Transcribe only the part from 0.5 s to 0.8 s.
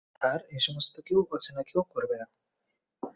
এই